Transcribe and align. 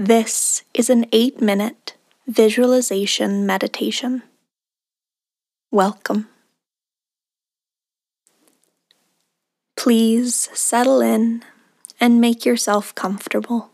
This 0.00 0.62
is 0.74 0.90
an 0.90 1.06
eight 1.10 1.40
minute 1.40 1.96
visualization 2.28 3.44
meditation. 3.44 4.22
Welcome. 5.72 6.28
Please 9.76 10.50
settle 10.54 11.00
in 11.00 11.42
and 12.00 12.20
make 12.20 12.46
yourself 12.46 12.94
comfortable. 12.94 13.70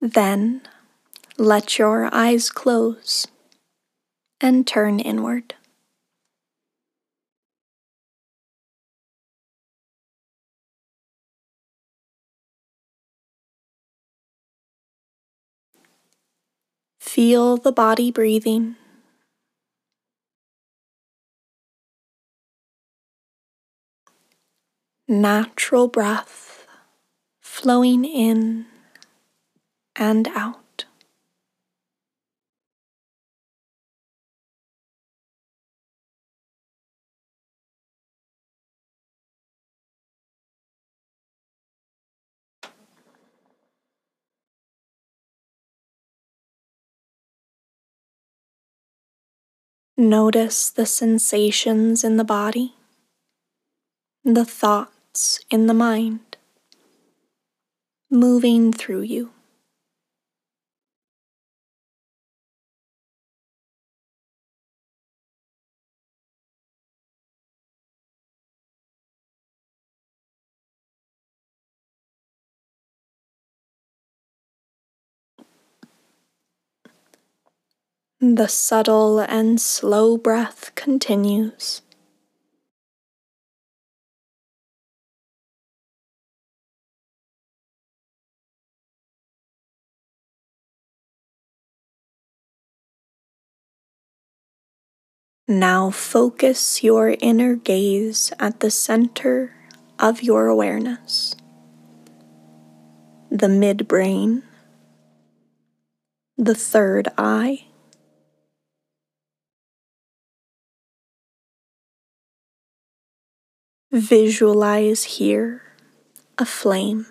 Then 0.00 0.62
let 1.36 1.76
your 1.76 2.08
eyes 2.14 2.50
close 2.50 3.26
and 4.40 4.64
turn 4.64 5.00
inward. 5.00 5.54
Feel 17.12 17.56
the 17.56 17.72
body 17.72 18.12
breathing. 18.12 18.76
Natural 25.08 25.88
breath 25.88 26.68
flowing 27.40 28.04
in 28.04 28.66
and 29.96 30.28
out. 30.28 30.60
Notice 50.00 50.70
the 50.70 50.86
sensations 50.86 52.04
in 52.04 52.16
the 52.16 52.24
body, 52.24 52.72
the 54.24 54.46
thoughts 54.46 55.40
in 55.50 55.66
the 55.66 55.74
mind, 55.74 56.38
moving 58.10 58.72
through 58.72 59.02
you. 59.02 59.30
The 78.22 78.48
subtle 78.48 79.18
and 79.20 79.58
slow 79.58 80.18
breath 80.18 80.74
continues. 80.74 81.80
Now 95.48 95.90
focus 95.90 96.82
your 96.84 97.16
inner 97.22 97.56
gaze 97.56 98.34
at 98.38 98.60
the 98.60 98.70
center 98.70 99.54
of 99.98 100.22
your 100.22 100.46
awareness, 100.48 101.34
the 103.30 103.46
midbrain, 103.46 104.42
the 106.36 106.54
third 106.54 107.08
eye 107.16 107.64
Visualize 113.92 115.02
here 115.02 115.62
a 116.38 116.44
flame. 116.44 117.06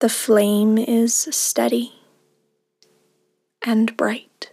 The 0.00 0.08
flame 0.08 0.78
is 0.78 1.14
steady 1.30 1.94
and 3.62 3.96
bright. 3.96 4.50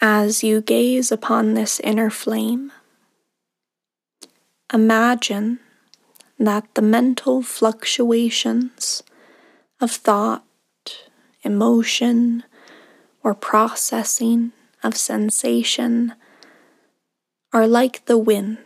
As 0.00 0.44
you 0.44 0.60
gaze 0.60 1.10
upon 1.10 1.54
this 1.54 1.80
inner 1.80 2.08
flame, 2.08 2.70
imagine 4.72 5.58
that 6.38 6.72
the 6.74 6.82
mental 6.82 7.42
fluctuations 7.42 9.02
of 9.80 9.90
thought, 9.90 10.44
emotion, 11.42 12.44
or 13.24 13.34
processing 13.34 14.52
of 14.84 14.96
sensation 14.96 16.14
are 17.52 17.66
like 17.66 18.04
the 18.06 18.18
wind 18.18 18.58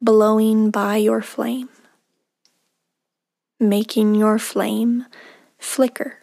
blowing 0.00 0.70
by 0.70 0.96
your 0.96 1.22
flame, 1.22 1.68
making 3.58 4.14
your 4.14 4.38
flame 4.38 5.06
flicker 5.58 6.18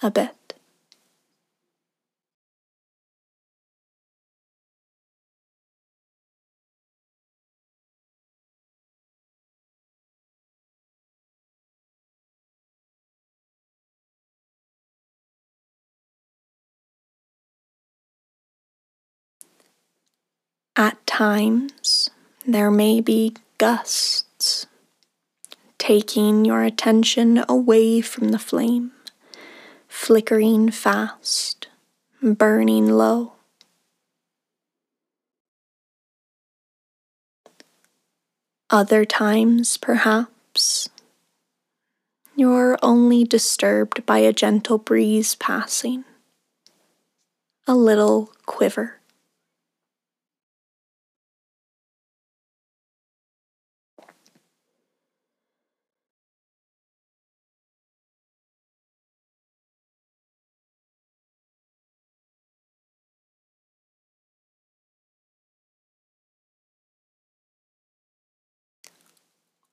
a 0.00 0.10
bit. 0.10 0.36
At 20.80 21.06
times, 21.06 22.08
there 22.46 22.70
may 22.70 23.02
be 23.02 23.36
gusts, 23.58 24.66
taking 25.76 26.46
your 26.46 26.62
attention 26.62 27.44
away 27.50 28.00
from 28.00 28.30
the 28.30 28.38
flame, 28.38 28.92
flickering 29.88 30.70
fast, 30.70 31.68
burning 32.22 32.86
low. 32.86 33.34
Other 38.70 39.04
times, 39.04 39.76
perhaps, 39.76 40.88
you're 42.34 42.78
only 42.82 43.24
disturbed 43.24 44.06
by 44.06 44.20
a 44.20 44.32
gentle 44.32 44.78
breeze 44.78 45.34
passing, 45.34 46.06
a 47.66 47.74
little 47.74 48.32
quiver. 48.46 48.99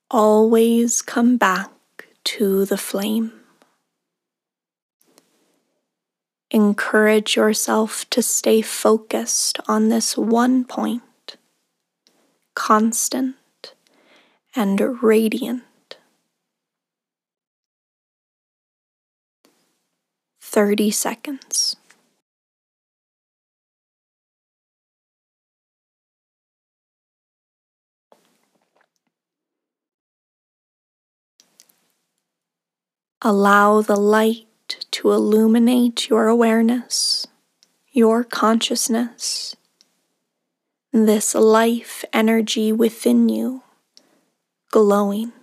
Always 0.09 1.01
come 1.01 1.35
back 1.37 1.69
to 2.23 2.63
the 2.65 2.77
flame. 2.77 3.33
Encourage 6.49 7.35
yourself 7.35 8.09
to 8.11 8.21
stay 8.21 8.61
focused 8.61 9.59
on 9.67 9.89
this 9.89 10.17
one 10.17 10.63
point, 10.63 11.35
constant 12.55 13.35
and 14.55 15.03
radiant. 15.03 15.63
30 20.39 20.89
seconds. 20.89 21.75
Allow 33.21 33.81
the 33.81 33.95
light 33.95 34.45
to 34.91 35.11
illuminate 35.11 36.09
your 36.09 36.27
awareness 36.27 37.27
your 37.97 38.23
consciousness, 38.23 39.55
this 40.93 41.33
life 41.33 42.05
energy 42.13 42.71
within 42.71 43.27
you 43.27 43.63
glowing. 44.69 45.33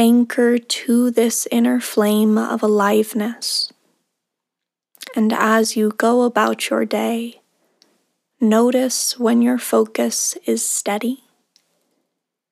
Anchor 0.00 0.56
to 0.56 1.10
this 1.10 1.46
inner 1.50 1.78
flame 1.78 2.38
of 2.38 2.62
aliveness. 2.62 3.70
And 5.14 5.30
as 5.30 5.76
you 5.76 5.90
go 5.90 6.22
about 6.22 6.70
your 6.70 6.86
day, 6.86 7.42
notice 8.40 9.18
when 9.18 9.42
your 9.42 9.58
focus 9.58 10.38
is 10.46 10.66
steady 10.66 11.24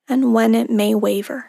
and 0.06 0.34
when 0.34 0.54
it 0.54 0.68
may 0.68 0.94
waver. 0.94 1.48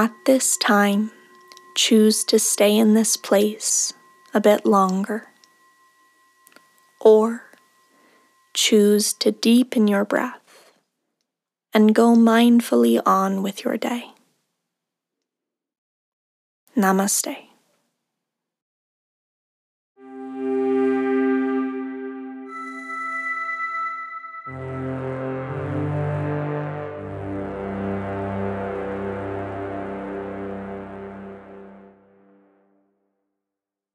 At 0.00 0.14
this 0.24 0.56
time, 0.56 1.10
choose 1.76 2.24
to 2.24 2.38
stay 2.38 2.74
in 2.74 2.94
this 2.94 3.18
place 3.18 3.92
a 4.32 4.40
bit 4.40 4.64
longer. 4.64 5.26
Or 7.02 7.42
choose 8.54 9.12
to 9.20 9.30
deepen 9.30 9.88
your 9.88 10.06
breath 10.06 10.72
and 11.74 11.94
go 11.94 12.14
mindfully 12.14 13.02
on 13.04 13.42
with 13.42 13.62
your 13.62 13.76
day. 13.76 14.12
Namaste. 16.74 17.49